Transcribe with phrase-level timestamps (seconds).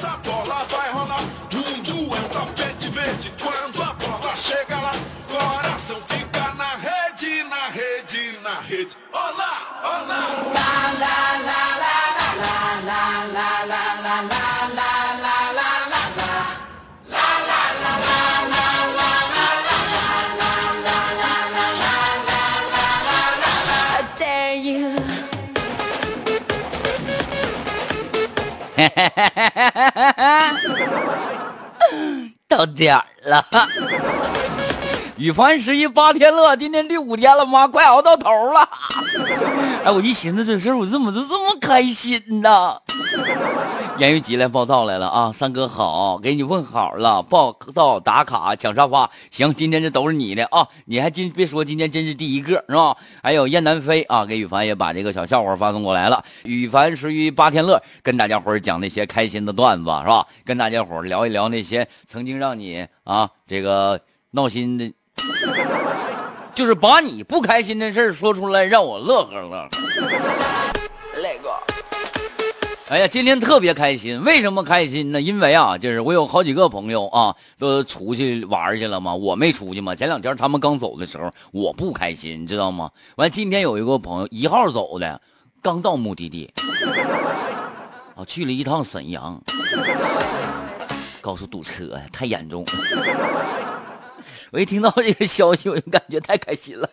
[0.00, 1.20] essa bola vai rolar.
[1.20, 4.92] É um tapete verde quando a bola chega lá.
[5.28, 8.96] Coração fica na rede, na rede, na rede.
[9.12, 10.40] Olá, olá.
[11.02, 11.29] I
[32.48, 33.44] 到点儿了。
[35.16, 38.66] 羽凡十一八天乐，今天第五天了，妈，快熬到头了。
[39.84, 42.78] 哎，我一寻思这事，我怎么就这么开心呢？
[44.00, 52.96] 言语集来报道来了啊，三哥好，给你问好了，报道打卡抢沙发，行，今天这都是你的啊，你还真别说，今天真是第一个是吧？
[53.22, 56.24] 还有燕南飞啊，给羽凡也把这个小笑话发送过来了。
[56.44, 60.26] 羽凡十一八天乐，跟大家伙讲那些开心的段子是吧？
[60.46, 64.94] 跟大家伙聊一聊那些曾经让你啊这个闹心的。
[66.54, 69.68] 就是把你不开心的事说出来，让我乐呵乐呵。
[71.22, 71.69] 那个。
[72.90, 75.20] 哎呀，今天特别开心，为什么开心呢？
[75.20, 79.94] 因为啊，就是我有好几个朋友啊，都出去玩去了嘛，我没出去嘛。
[79.94, 82.90] 前两天他们刚走的时候，我不开心，你知道吗？
[83.14, 85.20] 完，今天有一个朋友一号走的，
[85.62, 86.52] 刚到目的地，
[88.16, 89.40] 啊，去了一趟沈阳，
[91.20, 92.64] 高速堵车呀，太严重。
[94.50, 96.90] 我一听到这个消息，我就感觉太开心了。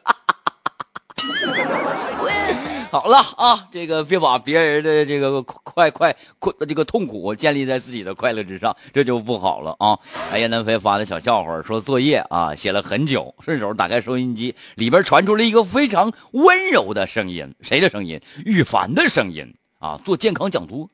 [2.89, 9.99] 好了啊，这个别把别人的这个快快快这个痛苦建立在自己的快乐之上，这就不好了啊！
[10.31, 18.21] 哎呀，南飞发的小笑话说作业啊写了很久，顺手打开收音机，里边传出了一个非常温柔的声音，谁的声音？
[18.45, 19.99] 羽凡的声音啊！
[20.05, 20.89] 做健康讲座，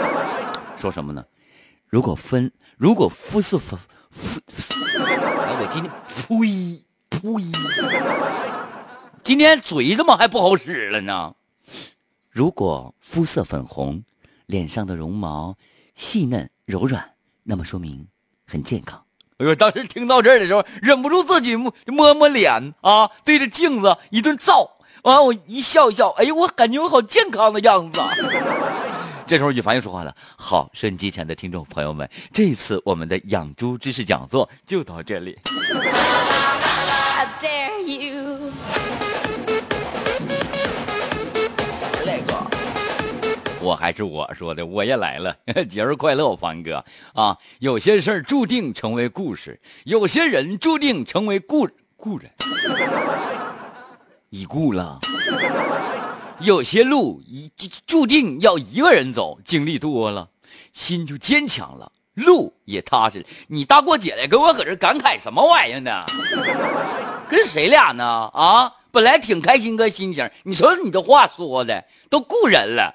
[0.80, 1.24] 说什么呢？
[1.88, 3.78] 如果分，如果肤色分，
[4.10, 4.40] 肤，
[4.98, 8.57] 哎，我今天呸呸。
[9.24, 11.34] 今天嘴怎么还不好使了呢？
[12.30, 14.04] 如果肤色粉红，
[14.46, 15.56] 脸上的绒毛
[15.96, 17.10] 细嫩柔软，
[17.42, 18.08] 那么说明
[18.46, 19.04] 很健康。
[19.38, 24.70] 哎呦，当时听到这儿的时候，忍不住自己摸摸脸啊，对着镜子一顿照，
[25.02, 28.00] 完我一笑一笑，哎呦，我感觉我好健康的样子。
[29.26, 35.38] 这时候羽凡又说话了：“好，收音机前的听众朋友们，这次我们的养猪知识讲座就到这里。”
[37.40, 38.47] dare you.
[43.68, 45.36] 我还是我说的，我也来了，
[45.68, 47.36] 节日快乐，凡哥啊！
[47.58, 52.30] 有些事儿注定成为故事，有些人注定成为故故人，
[54.30, 55.00] 已故了。
[56.40, 57.52] 有些路一
[57.86, 60.30] 注定要一个人走，经历多了，
[60.72, 63.26] 心就坚强了，路也踏实。
[63.48, 66.06] 你大过节的跟我搁这感慨什么玩意儿呢？
[67.28, 68.30] 跟谁俩呢？
[68.32, 72.92] 啊，本来挺开心个心情，你瞅瞅你这话说的，都雇人了。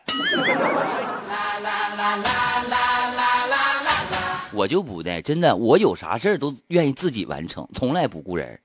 [4.51, 8.59] 我就不的，真的，我有啥事儿都愿意自己完成，从来不雇人。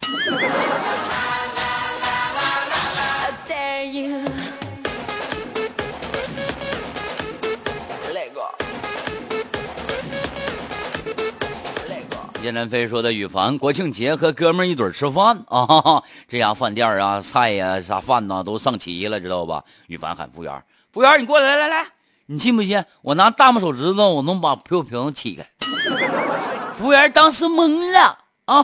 [12.40, 12.44] 那个。
[12.44, 19.64] 叶南飞说的羽凡国庆节和哥们儿一堆儿吃饭啊，这家饭店啊，菜呀、啥饭呐都上齐了，知道吧？
[19.86, 20.62] 羽凡喊服务员
[20.92, 21.86] ：“服务员，你过来，来来，
[22.26, 22.84] 你信不信？
[23.02, 25.46] 我拿大拇手指头，我能把啤酒瓶起开。”
[26.78, 28.62] 服务员当时懵了啊，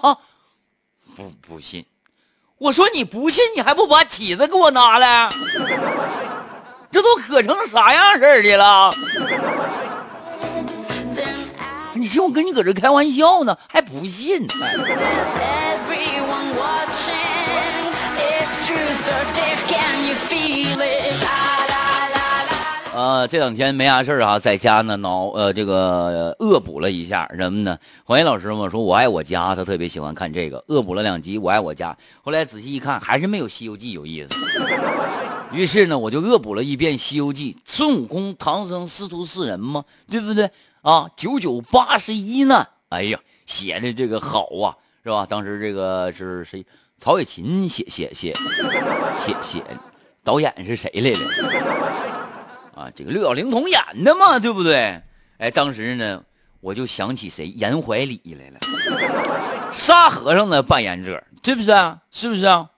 [1.17, 1.85] 不不信。
[2.59, 5.29] 我说你不信，你还不把起子给我拿来？
[6.91, 8.93] 这都可成啥样式的了？
[12.05, 14.47] 你信我跟你搁这开玩笑呢，还不信？
[22.93, 27.79] 呃，这两天没啥事儿啊，在家呢脑呃这个恶补了一下什么呢？
[28.05, 34.37] 黄岩老师嘛说我爱我家，他特别喜欢看这个，恶补了两集我爱我家，后来仔细一看还是没有《西游记》有意思。
[35.53, 40.51] 于是呢，我就恶补了一遍《西游记》，孙悟空、唐僧师徒四人嘛，对不对？
[40.85, 45.25] 啊，九九八十一呢，哎呀，写的这个好啊，是吧？
[45.25, 46.67] 当时这个是谁？
[46.99, 48.35] 曹雪芹写写写
[49.19, 49.65] 写写，
[50.23, 51.25] 导演是谁来着？
[52.75, 55.01] 啊，这个六小龄童演的嘛，对不对？
[55.39, 56.23] 哎，当时呢，
[56.61, 62.03] 我就想起谁，严怀礼来了，沙和尚的扮演者，对不对啊？
[62.11, 62.69] 是不是啊？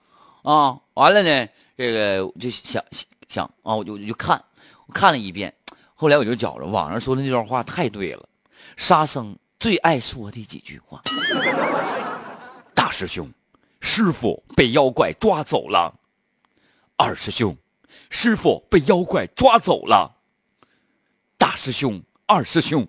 [0.43, 2.81] 啊，完了呢，这个我就想
[3.27, 4.41] 想啊，我就我就看，
[4.85, 5.53] 我看了一遍，
[5.99, 8.29] 后来我就觉着网上说的那段话太对了，
[8.75, 11.01] 沙僧最爱说的几句话。
[12.75, 13.31] 大师兄，
[13.81, 15.95] 师傅被妖怪抓走了。
[16.97, 17.57] 二师兄，
[18.11, 20.15] 师傅被妖怪抓走了。
[21.39, 22.87] 大师兄，二师兄，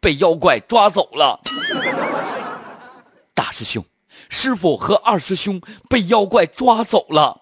[0.00, 1.40] 被妖怪抓走了。
[3.34, 3.84] 大师兄，
[4.28, 7.40] 师傅和二师兄被妖怪抓走了。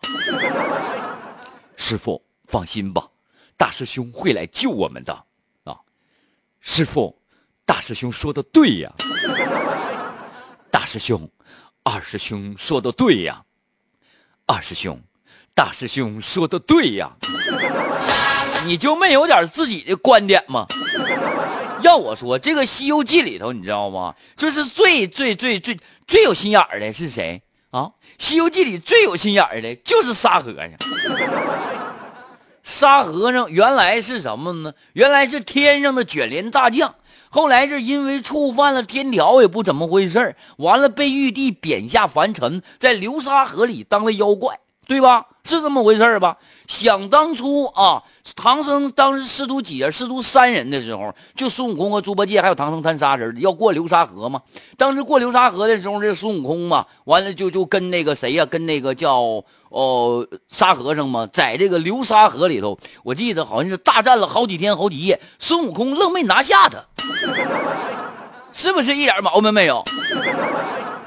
[1.76, 3.10] 师傅放心吧，
[3.62, 5.24] 大师兄会来救我们的
[5.62, 5.78] 啊！
[6.58, 7.16] 师傅，
[7.64, 8.92] 大师兄说的对呀。
[10.68, 11.30] 大师兄，
[11.84, 13.44] 二师兄说的对呀。
[14.46, 15.00] 二师兄，
[15.54, 17.12] 大师兄说的对呀。
[18.66, 20.66] 你就没有点自己的观点吗？
[21.82, 24.16] 要我说，这个《西游记》里头，你知道吗？
[24.36, 27.82] 就是最最最最最有心眼的是谁啊？
[28.18, 30.68] 《西游记》里最有心眼的就是沙和尚。
[32.62, 34.74] 沙和尚原来是什么呢？
[34.92, 36.94] 原来是天上的卷帘大将，
[37.28, 45.26] 后来是因为触犯了天条，也不怎么回事完了被玉帝贬下凡尘，在流沙河里当了妖怪，对吧？
[45.44, 46.36] 是这么回事吧？
[46.68, 48.02] 想当初啊，
[48.36, 49.90] 唐僧当时师徒几人？
[49.90, 54.42] 师徒三人的时候，就孙悟空和猪八戒还有唐僧他仨人要过流沙河嘛。
[54.76, 66.84] 当时过流沙河的时候，这孙悟空嘛，完了就就跟那个谁呀，跟那个叫哦沙和尚嘛，在这个流沙河里头，我记得好像是大战了好几天好几夜，孙悟空愣没拿下他，
[68.52, 69.84] 是不是一点毛病没有？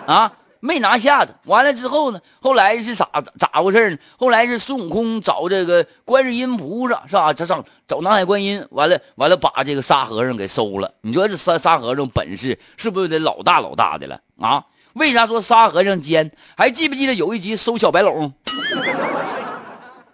[0.06, 0.32] 啊？
[0.66, 2.20] 没拿下他，完了之后呢？
[2.42, 3.08] 后来是咋
[3.38, 3.98] 咋回事呢？
[4.18, 7.34] 后来是孙悟空找这个观世音菩萨，是吧？
[7.34, 10.96] 这上找南海观音，完了完了，把这个沙和尚给收了。
[11.02, 14.66] 你说这沙沙和尚本事是不是得老大老大的了啊？
[14.94, 16.32] 为啥说沙和尚奸？
[16.58, 18.34] 还记不记得有一集收小白龙？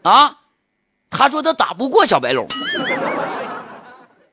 [0.01, 0.39] 啊，
[1.09, 2.47] 他说他打不过小白龙，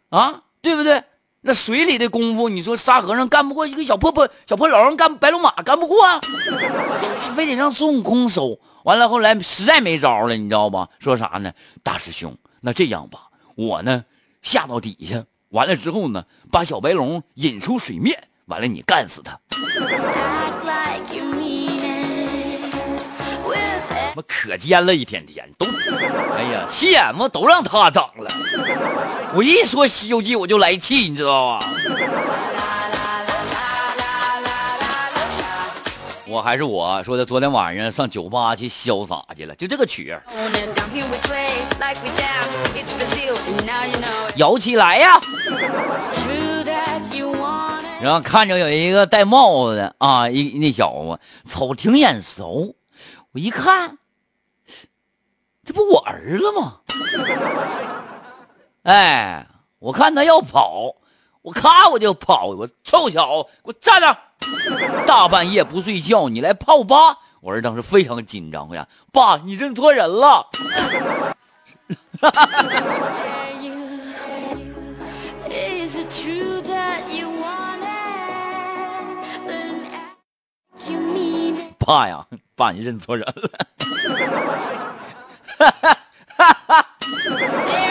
[0.08, 1.04] 啊，对不对？
[1.40, 6.20] 那水里的功夫，你说沙和尚干不过一个小破破小破老人，干白龙马干不过啊，
[7.36, 8.58] 非得让孙悟空收。
[8.84, 10.88] 完了后来实在没招了，你知道吧？
[10.98, 11.52] 说啥呢？
[11.82, 14.04] 大师兄，那这样吧，我呢
[14.42, 19.38] 下到底下，完了之后呢，把小白龙引出水面，完了你干死他。
[24.16, 25.66] 我可尖了，一天天都，
[26.36, 28.28] 哎呀，心眼子都让他长了。
[29.34, 31.66] 我一说《西游记》，我就来气，你知道吧？
[36.26, 40.22] 我还是我说的，昨天晚上上酒吧去潇洒去了，就这个曲儿，
[44.36, 45.20] 摇起来呀！
[48.00, 51.18] 然后看着有一个戴帽子的啊，一那小子，
[51.50, 52.74] 瞅挺眼熟，
[53.32, 53.98] 我一看。
[55.64, 56.76] 这不我儿子吗？
[58.88, 59.46] 哎，
[59.80, 60.94] 我看他要跑，
[61.42, 64.16] 我咔我就跑，我臭小子，给我站那！
[65.06, 67.18] 大半夜不睡觉，你来泡吧！
[67.42, 70.48] 我儿当时非常紧张，呀，爸，你认错人了。
[81.78, 82.26] 爸呀，
[82.56, 83.34] 爸，你认错人了。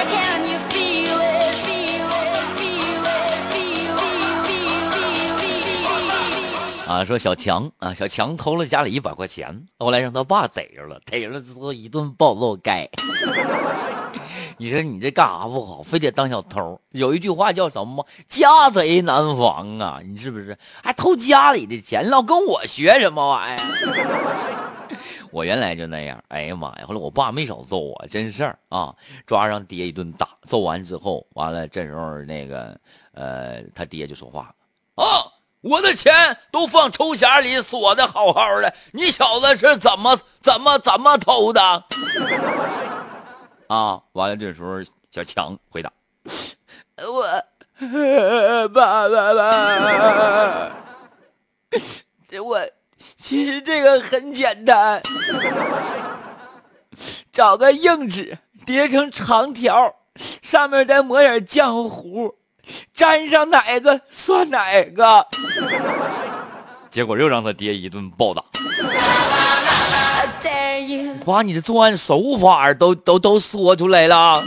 [6.98, 12.90] 啊，说小强啊，小强偷了家里一百块钱，后来让他爸逮着了，逮着了之后一顿暴揍该。
[14.58, 16.82] 你说你这干啥不好，非得当小偷？
[16.90, 18.08] 有一句话叫什么？
[18.28, 20.02] 家贼难防啊！
[20.04, 22.10] 你是不是还偷家里的钱？
[22.10, 24.88] 老跟我学什么玩意儿？
[25.30, 26.86] 我原来就那样，哎呀妈呀！
[26.88, 28.96] 后来我爸没少揍我，真事儿啊！
[29.28, 32.80] 抓上爹一顿打，揍完之后，完了这时候那个，
[33.12, 41.62] 呃，他爹就说话了啊，我的钱都放抽匣里锁的好好的，你小子是怎么怎么怎么偷的？
[43.68, 44.02] 啊！
[44.14, 45.92] 完了这时候小强回答，
[46.98, 47.24] 我
[48.70, 50.72] 爸爸爸，
[52.44, 52.68] 我。
[53.20, 55.02] 其实这个很简单，
[57.32, 59.96] 找个硬纸叠成长条，
[60.42, 62.36] 上面再抹点浆糊，
[62.94, 65.26] 沾上哪个算哪个。
[66.90, 68.44] 结果又让他爹一顿暴打，
[71.26, 74.42] 把你的作案手法都都都说出来了。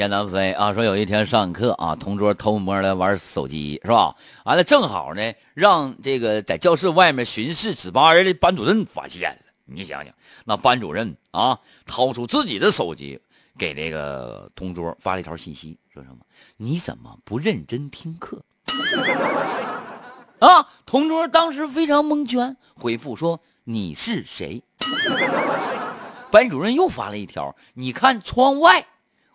[0.00, 4.16] 燕南飞啊，说有一天上课啊，同桌偷摸的玩手机是吧？
[4.46, 9.42] 完了正好呢，让这个在教室外面巡视值班的班主任发现了。
[9.66, 10.14] 你想想，
[10.46, 13.20] 那班主任啊，掏出自己的手机，
[13.58, 16.16] 给那个同桌发了一条信息，说什么？
[16.56, 18.42] 你怎么不认真听课？
[20.40, 20.66] 啊！
[20.86, 24.62] 同桌当时非常蒙圈，回复说：“你是谁？”
[26.32, 28.86] 班主任又发了一条：“你看窗外。”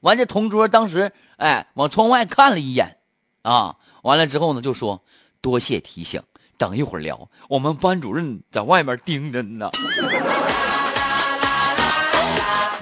[0.05, 2.97] 完，这同桌当时哎往窗外看了一眼，
[3.41, 5.01] 啊，完了之后呢就说
[5.41, 6.21] ：“多谢提醒，
[6.59, 9.71] 等一会儿聊。”我们班主任在外面盯着呢。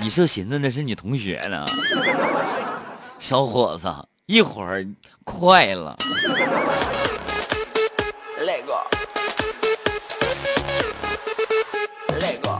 [0.01, 1.65] 你是寻思那是你同学呢？
[3.19, 3.87] 小伙子，
[4.25, 4.85] 一会儿
[5.23, 5.95] 快了。
[8.65, 8.73] Go.
[12.19, 12.59] Let go.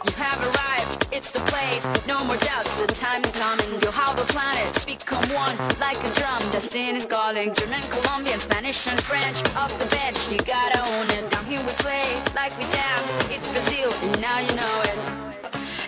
[3.72, 5.08] You have arrived, it's the place.
[5.08, 5.32] No more doubts, the time is coming.
[5.32, 6.42] You'll have the planets become one like a drum.
[6.52, 7.54] Destiny is calling.
[7.54, 9.40] German, Colombian, Spanish, and French.
[9.56, 11.30] Off the bench, you gotta own it.
[11.30, 13.08] Down here we play like we dance.
[13.32, 14.98] It's Brazil, and now you know it.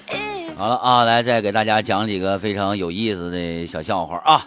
[0.08, 4.46] It's 好了啊，来再给大家讲几个非常有意思的小笑话啊。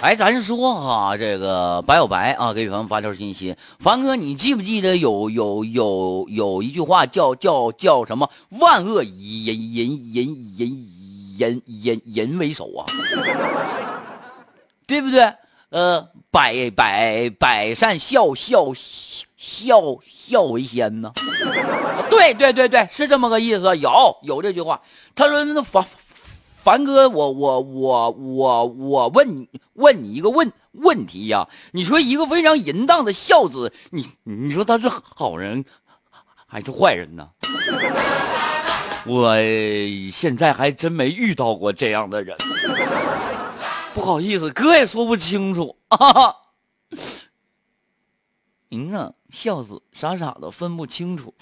[0.00, 8.30] 哎，咱说哈、这个白小白啊，给凡发条信息，凡哥，你记不记得有有有有一句话叫叫叫什么？
[8.50, 10.86] 万恶以人人人人
[11.36, 12.86] 人人人为首啊，
[14.86, 15.34] 对不对？
[15.70, 18.72] 呃，百百百善孝孝
[19.36, 21.10] 孝孝为先呢。
[22.08, 24.80] 对对对对，是这么个意思，有有这句话。
[25.16, 25.84] 他说那凡
[26.62, 35.64] 凡哥，我我我我我问你问你一个问问题呀、你说一个非常淫荡的孝子，你你说他是好人
[36.46, 37.30] 还是坏人呢？
[39.06, 39.36] 我
[40.12, 42.36] 现在还真没遇到过这样的人，
[43.94, 46.34] 不好意思，哥也说不清楚啊。
[48.68, 51.32] 您啊，孝子傻傻的分不清楚。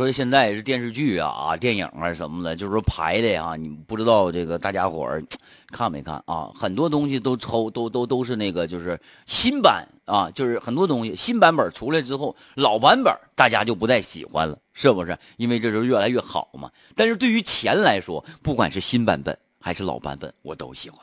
[0.00, 5.22] 说现在是电视剧啊、啊电影啊什么的，就是说拍的啊，你不知道这个大家伙儿
[5.70, 6.50] 看没看啊？
[6.54, 15.18] 很多东西都抽都都都是那个就是新版啊，就是很多东西新版本出来之后，老版本大家就不再喜欢了，是不是？
[15.36, 16.70] 因为这是越来越好嘛。
[16.96, 20.98] 但是对于钱来说，不管是新版本还是老版本，我都喜欢。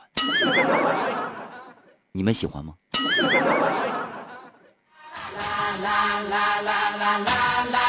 [2.10, 2.74] 你们喜欢吗
[7.70, 7.87] ？I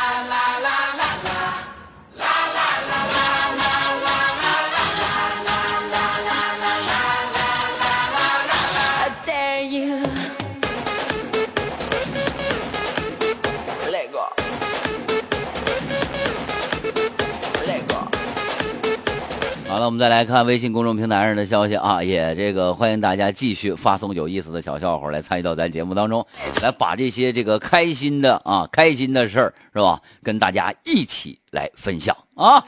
[19.90, 26.28] 我们再来看微信公众平台上的消息啊也这个欢迎大家继续发送有意思的小笑话来参与到咱节目当中
[26.62, 32.64] 来把这些这个开心的啊开心的事儿是吧跟大家一起来分享啊。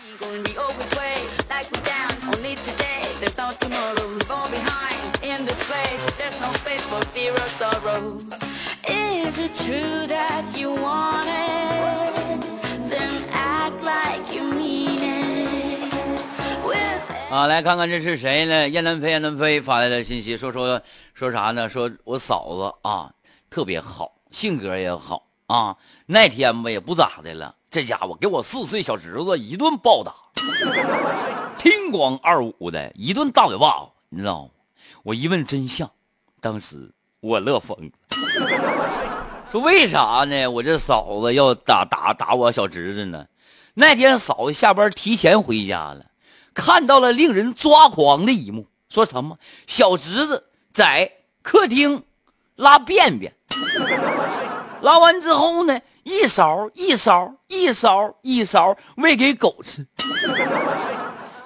[8.90, 12.31] Is it true that you want it?
[17.32, 18.68] 啊，来看看这是谁呢？
[18.68, 20.82] 燕南飞，燕南飞发来的信息，说说
[21.14, 21.70] 说啥呢？
[21.70, 23.14] 说我嫂子啊
[23.50, 25.78] 特别好，性格也好啊。
[26.08, 30.14] 那天吧也不咋的了，这家伙给我四岁小侄子一顿暴打，
[31.56, 34.50] 听光二五的一顿大嘴巴子，你知道吗？
[35.04, 35.90] 我一问真相，
[36.42, 37.92] 当时我乐疯了。
[39.54, 40.48] 说为啥呢？
[40.48, 43.26] 我这嫂子要打打打我小侄子呢？
[43.74, 46.08] 那天嫂子下班提前回家了。
[46.54, 52.04] 看到了令人抓狂的一幕，说什么小侄子在客厅
[52.56, 53.34] 拉便便，
[54.82, 59.88] 拉完之后呢，一勺一勺一勺一勺喂给狗吃。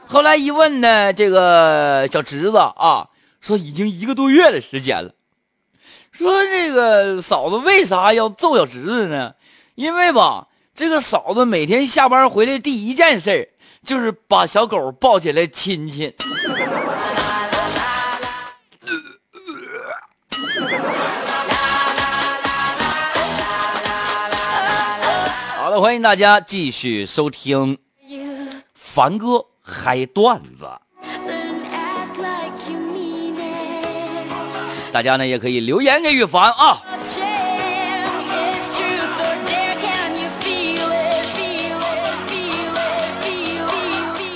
[0.07, 3.09] 后来一问呢，这个小侄子啊，
[3.41, 5.11] 说已经一个多月的时间了。
[6.11, 9.33] 说这个嫂子为啥要揍小侄子呢？
[9.75, 13.53] 因为吧，这个嫂子每天下班回来第一件事
[13.85, 16.11] 就是把小狗抱起来亲亲。
[25.57, 27.77] 好了，欢迎大家继续收听
[28.73, 30.67] 凡哥嗨段子。
[34.91, 36.81] 大家呢也可以留言给羽凡啊。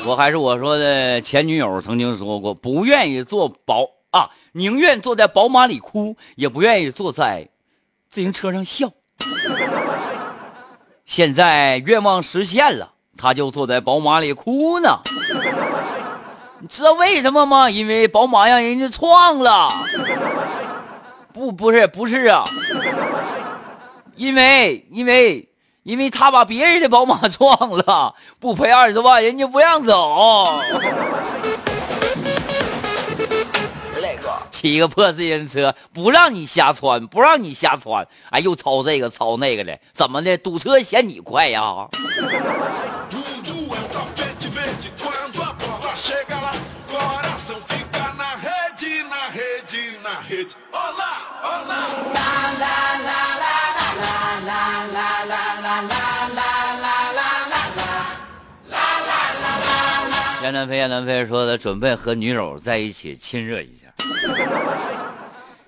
[0.09, 7.47] 我还是我说的前女友曾经说过，不愿意坐宝啊，宁愿坐在宝马里哭，也不愿意坐在
[8.09, 8.91] 自行车上笑。
[11.05, 15.01] 现在愿望实现了，他就坐在宝马里哭呢。
[16.59, 17.69] 你知道为什么吗？
[17.69, 19.69] 因为宝马让人家撞了。
[21.31, 22.45] 不，不是，不是啊。
[24.15, 25.48] 因为，因为。
[25.89, 30.61] 因为他把别人的宝马撞了， 不赔二十万，人家不让走。
[34.51, 40.37] 骑个破自行车，不让你瞎窜，不让你瞎窜，哎，又超这个超那个的，怎么的？
[40.37, 41.87] 堵车嫌你快呀？
[60.49, 63.93] 燕南飞，燕南飞说的准备和女友在一起亲热一下。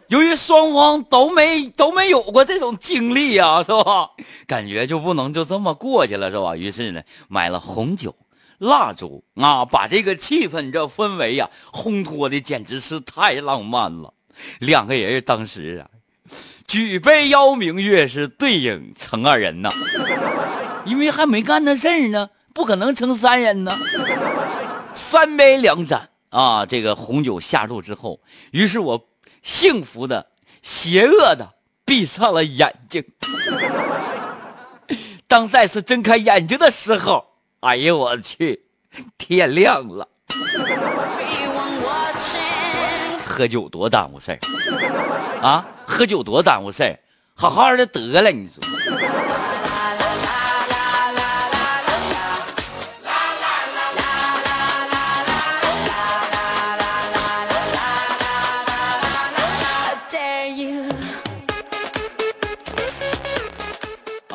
[0.08, 4.10] 由于双方都没都没有过这种经历呀，是吧？
[4.48, 6.56] 感觉就不能就这么过去了，是吧？
[6.56, 8.16] 于是呢，买了红酒、
[8.58, 14.16] 蜡烛啊，把这个气氛这氛围呀烘托的简直是太浪漫了。
[14.58, 15.94] 两个人当时啊，
[16.66, 19.70] 举杯邀明月，是对影成二人呐。
[20.86, 23.72] 因为还没干那事儿呢，不可能成三人呢。
[24.94, 28.20] 三杯两盏啊，这个红酒下肚之后，
[28.52, 29.08] 于是我
[29.42, 30.28] 幸福的、
[30.62, 31.54] 邪恶的
[31.86, 33.06] 闭上了眼睛。
[35.28, 37.26] 当再次睁开眼睛的时候，
[37.62, 38.66] 哎呀，我去，
[39.18, 40.08] 天亮了。
[43.26, 44.40] 喝酒多耽误事儿
[45.42, 45.66] 啊！
[45.88, 47.00] 喝酒多耽误事儿，
[47.34, 48.62] 好好的得了，你说。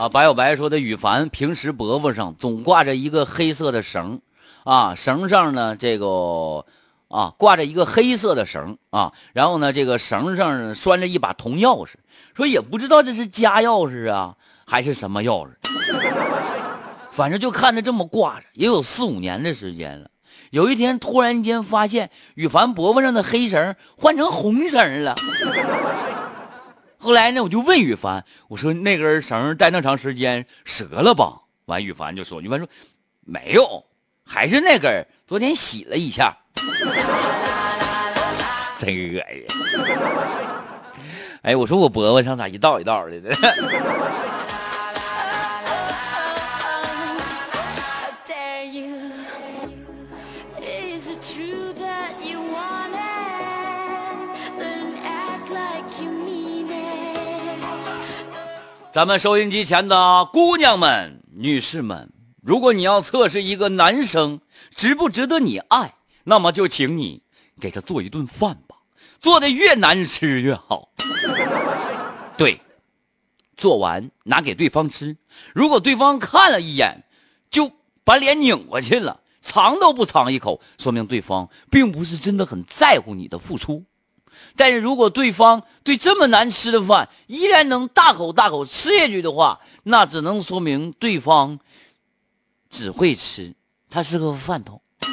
[0.09, 4.21] 白小白说的羽凡平时脖子上总挂着一个黑色的绳，
[4.65, 6.65] 啊，绳上呢这个
[7.09, 11.95] 啊挂着一个黑色的绳啊，然后呢这个绳上拴着一把铜钥匙，
[12.35, 15.51] 说也不知道这是家钥匙啊还是什么钥匙，
[17.13, 20.11] 反正就看着这么挂着，也有四五年的时间了。
[20.51, 25.17] 有一天突然间发现羽凡脖子上的黑绳换成红绳了。
[27.07, 31.43] 后来呢，我就问羽凡，我说那根绳戴那长时间折了吧？
[31.67, 32.69] 完，羽凡就说，羽凡说
[33.25, 33.85] 没有，
[34.25, 36.37] 还是那根，昨天洗了一下，
[38.81, 39.47] 真恶心。
[41.43, 43.31] 哎，我说我脖子上咋一道一道的呢
[58.97, 64.41] 咱们收音机前的姑娘们、女士们，如果你要测试一个男生
[64.75, 65.93] 值不值得你爱，
[66.25, 67.23] 那么就请你
[67.61, 68.77] 给他做一顿饭吧，
[69.19, 70.89] 做的越难吃越好。
[72.39, 72.63] 对，
[73.55, 75.19] 做完拿给对方吃，
[75.53, 77.05] 如果对方看了一眼，
[77.51, 83.85] 就把脸拧过去了，尝都不尝一口，说明对方并不是真的很在乎你的付出。
[84.57, 91.59] 但是如果对方对这么难吃的饭依然能大口大口吃下去的话，那只能说明对方
[92.71, 93.55] 只会吃，
[93.91, 94.81] 他是个饭桶。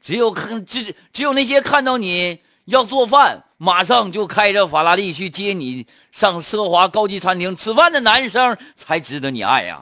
[0.00, 9.80] 只有看只只有那些看到你要做饭，马上就开着法拉利去接你上奢华高级餐厅吃饭的男生，才值得你爱呀。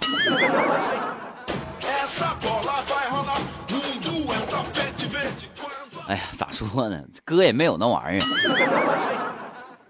[6.07, 7.03] 哎呀，咋说呢？
[7.25, 8.25] 哥也没有那玩意儿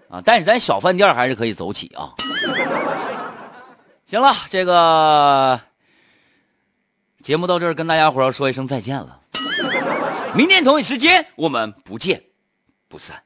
[0.09, 2.13] 啊，但是咱小饭店还是可以走起啊。
[4.05, 5.59] 行了，这个
[7.21, 9.19] 节目到这儿，跟大家伙说一声再见了。
[10.33, 12.23] 明天同一时间，我们不见
[12.87, 13.21] 不散。